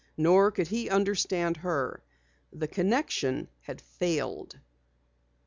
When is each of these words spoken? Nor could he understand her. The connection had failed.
Nor 0.17 0.49
could 0.49 0.67
he 0.69 0.89
understand 0.89 1.57
her. 1.57 2.01
The 2.51 2.67
connection 2.67 3.49
had 3.61 3.79
failed. 3.81 4.59